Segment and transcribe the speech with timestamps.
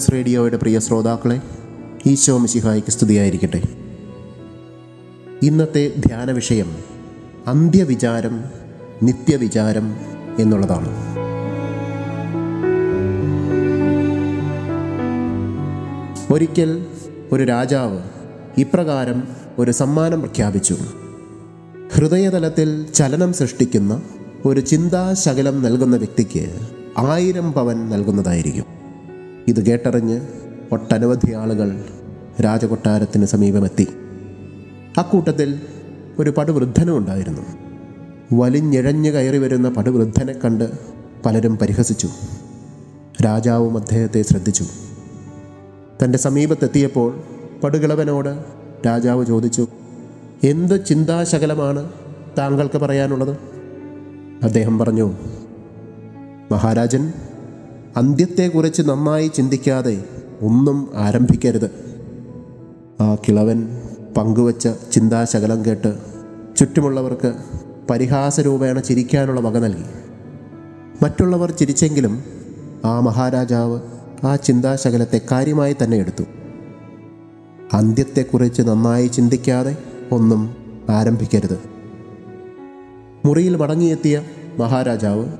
[0.00, 1.40] Luminous റേഡിയോയുടെ പ്രിയ ശ്രോതാക്കളെ
[2.06, 3.62] ഈശോ മിശിഹായ്ക്ക് സ്തുതിയായിരിക്കട്ടെ.
[5.42, 6.70] ഇന്നത്തെ ധ്യാന വിഷയം
[7.46, 8.44] അന്ത്യവിചാരം
[9.02, 9.96] നിത്യവിചാരം
[10.38, 10.90] എന്നുള്ളതാണ്.
[16.32, 16.86] ഒരിക്കൽ
[17.32, 18.00] ഒരു രാജാവ്
[18.58, 19.22] ഇപ്രകാരം
[19.58, 20.76] ഒരു സമ്മാനം പ്രഖ്യാപിച്ചു.
[21.94, 24.02] ഹൃദയതലത്തിൽ ചലനം സൃഷ്ടിക്കുന്ന
[24.44, 26.58] ഒരു ചിന്താശകലം നൽകുന്ന വ്യക്തിക്ക്
[26.98, 28.79] ആയിരം പവൻ നൽകുന്നതായിരിക്കും.
[29.50, 30.20] ഇത് കേട്ടറിഞ്ഞ്
[30.72, 31.84] ഒട്ടനവധി ആളുകൾ
[32.44, 33.86] രാജകൊട്ടാരത്തിന് സമീപമെത്തി.
[34.98, 35.60] അക്കൂട്ടത്തിൽ
[36.18, 37.40] ഒരു പടുവൃദ്ധനും ഉണ്ടായിരുന്നു.
[38.32, 40.70] വലിഞ്ഞിഴഞ്ഞു കയറി വരുന്ന പടുവൃദ്ധനെ കണ്ട്
[41.26, 42.08] പലരും പരിഹസിച്ചു.
[43.24, 44.64] രാജാവും അദ്ദേഹത്തെ ശ്രദ്ധിച്ചു.
[46.04, 47.22] തന്റെ സമീപത്തെത്തിയപ്പോൾ
[47.64, 48.44] പടുകിളവനോട്
[48.86, 49.66] രാജാവ് ചോദിച്ചു
[50.44, 51.92] എന്ത് ചിന്താശകലമാണ്
[52.38, 53.36] താങ്കൾക്ക് പറയാനുള്ളത്?
[54.42, 55.12] അദ്ദേഹം പറഞ്ഞു
[56.52, 57.12] മഹാരാജൻ
[57.96, 60.04] അന്ത്യത്തെക്കുറിച്ച് നന്നായി ചിന്തിക്കാതെ
[60.42, 61.70] ഒന്നും ആരംഭിക്കരുത്.
[63.00, 63.82] ആ കിളവൻ
[64.16, 65.98] പങ്കുവച്ച ചിന്താശകലം കേട്ട്
[66.56, 67.34] ചുറ്റുമുള്ളവർക്ക്
[67.90, 69.84] പരിഹാസരൂപേണ ചിരിക്കാനുള്ള വക നൽകി.
[71.02, 72.24] മറ്റുള്ളവർ ചിരിച്ചെങ്കിലും
[72.84, 73.80] ആ മഹാരാജാവ്
[74.26, 76.24] ആ ചിന്താശകലത്തെ കാര്യമായി തന്നെ എടുത്തു.
[77.72, 79.76] അന്ത്യത്തെക്കുറിച്ച് നന്നായി ചിന്തിക്കാതെ
[80.12, 80.56] ഒന്നും
[80.90, 81.58] ആരംഭിക്കരുത്.
[83.24, 84.22] മുറിയിൽ മടങ്ങിയെത്തിയ
[84.58, 85.32] മഹാരാജാവ്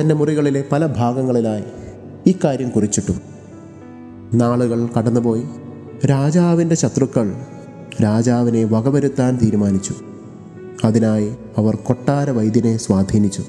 [0.00, 1.64] തന്റെ മുറികളിലെ പല ഭാഗങ്ങളിലായി
[2.26, 3.12] ഇക്കാര്യം കുറിച്ചിട്ടു.
[4.36, 5.42] നാളുകൾ കടന്നുപോയി.
[6.06, 7.36] രാജാവിന്റെ ശത്രുക്കൾ
[8.02, 9.94] രാജാവിനെ വകവരുത്താൻ തീരുമാനിച്ചു.
[10.84, 13.42] അതിനായി അവർ കൊട്ടാര വൈദ്യനെ സ്വാധീനിച്ചു.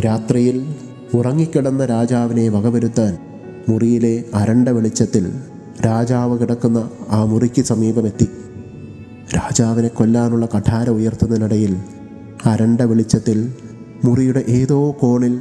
[0.00, 0.74] രാത്രിയിൽ
[1.14, 3.18] ഉറങ്ങിക്കിടന്ന രാജാവിനെ വകവരുത്താൻ
[3.68, 5.32] മുറിയിലെ അരണ്ട വെളിച്ചത്തിൽ
[5.86, 8.28] രാജാവ് കിടക്കുന്ന ആ മുറിക്ക് സമീപമെത്തി.
[9.36, 11.76] രാജാവിനെ കൊല്ലാനുള്ള കഠാര ഉയർത്തുന്നതിനിടയിൽ
[12.44, 13.54] അരണ്ട വെളിച്ചത്തിൽ
[14.04, 15.40] മുറിയുടെ ഏതോ കോണിൽ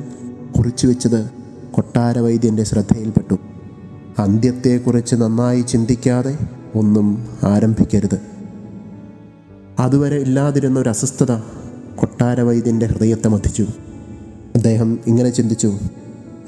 [0.58, 1.37] കുറിച്ചു വെച്ചത്
[1.78, 3.36] കൊട്ടാര വൈദ്യന്റെ ശ്രദ്ധയിൽപ്പെട്ടു.
[4.20, 6.38] അന്ത്യത്തെക്കുറിച്ച് നന്നായി ചിന്തിക്കാതെ
[6.76, 8.22] ഒന്നും ആരംഭിക്കരുത്.
[9.80, 11.32] അതുവരെ ഇല്ലാതിരുന്ന ഒരു അസ്വസ്ഥത
[11.96, 13.68] കൊട്ടാര വൈദ്യന്റെ ഹൃദയത്തെ മതിച്ചു
[14.56, 15.78] അദ്ദേഹം ഇങ്ങനെ ചിന്തിച്ചു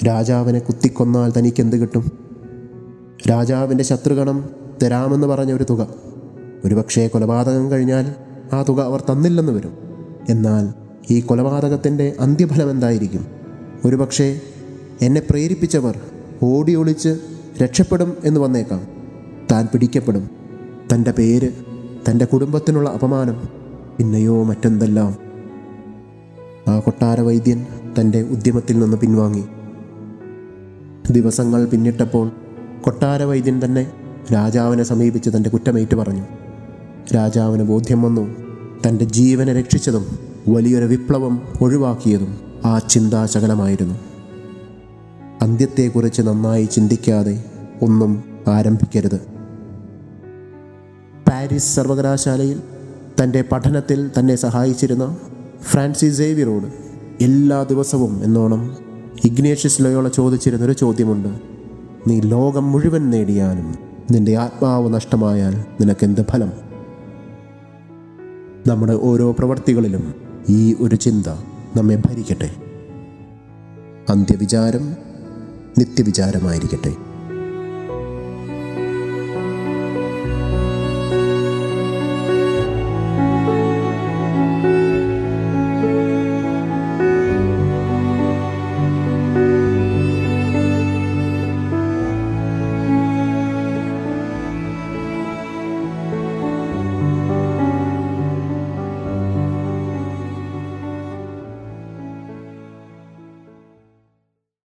[0.07, 2.11] രാജാവിനെ കുത്തിക്കൊന്നാൽ തനിക്ക് എന്ത് കിട്ടും?
[3.29, 4.49] രാജാവിന്റെ ശത്രുഗണം
[4.83, 5.87] തരാമെന്ന് പറഞ്ഞ ഒരു തുക.
[6.65, 8.15] ഒരുപക്ഷേ കൊലപാതകം കഴിഞ്ഞാൽ
[8.53, 9.73] ആ തുക അവർ തന്നില്ലെന്ന് വരും.
[10.29, 10.73] എന്നാൽ
[11.11, 13.27] ഈ കൊലപാതകത്തിന്റെ അന്ത്യഫലം എന്തായിരിക്കും?
[13.85, 14.41] ഒരുപക്ഷേ
[15.01, 15.99] എന്നെ പ്രേരിപ്പിച്ചവർ
[16.43, 17.19] ഓടി ഒളിച്ച്
[17.63, 18.81] രക്ഷപ്പെടും എന്ന് വന്നേക്കാം.
[19.51, 20.29] താൻ പിടിക്കപ്പെടും.
[20.93, 21.49] തന്റെ പേര്
[22.09, 23.49] തന്റെ കുടുംബത്തിനുള്ള അപമാനം
[23.97, 25.15] പിന്നെയോ മറ്റെന്തെല്ലാം?
[26.67, 27.65] ആ കൊട്ടാര വൈദ്യൻ
[27.99, 29.43] തന്റെ ഉദ്യമത്തിൽ നിന്ന് പിൻവാങ്ങി.
[31.11, 32.31] ദിവസങ്ങൾ പിന്നിട്ടപ്പോൾ
[32.81, 33.91] കൊട്ടാര വൈദ്യൻ തന്നെ
[34.33, 36.23] രാജാവിനെ സമീപിച്ച് തന്റെ കുറ്റമേറ്റ് പറഞ്ഞു.
[37.15, 38.35] രാജാവിന് ബോധ്യം വന്നു.
[38.87, 40.05] തന്റെ ജീവനെ രക്ഷിച്ചതും
[40.47, 44.08] വലിയൊരു വിപ്ലവം ഒഴിവാക്കിയതും ആ ചിന്താശകലമായിരുന്നു.
[45.41, 47.43] അന്ത്യത്തെക്കുറിച്ച് നന്നായി ചിന്തിക്കാതെ
[47.81, 49.21] ഒന്നും ആരംഭിക്കരുത്.
[51.29, 52.61] പാരീസ് സർവകലാശാലയിൽ
[53.23, 55.17] തന്റെ പഠനത്തിൽ തന്നെ സഹായിച്ചിരുന്ന
[55.61, 56.65] ഫ്രാൻസിസ് സേവിയറോട്
[57.23, 58.77] എല്ലാ ദിവസവും എന്നോണം
[59.25, 61.29] ഇഗ്നേഷ്യസ് ലോയോള ചോദിച്ചിരുന്നൊരു ചോദ്യമുണ്ട്.
[62.07, 63.75] നീ ലോകം മുഴുവൻ നേടിയാലും
[64.11, 66.51] നിന്റെ ആത്മാവ് നഷ്ടമായാൽ നിനക്കെന്ത് ഫലം?
[68.67, 70.13] നമ്മുടെ ഓരോ പ്രവർത്തികളിലും
[70.49, 71.27] ഈ ഒരു ചിന്ത
[71.77, 72.49] നമ്മെ ഭരിക്കട്ടെ.
[74.09, 75.08] അന്ത്യവിചാരം
[75.77, 77.08] നിത്യവിചാരമായിരിക്കട്ടെ.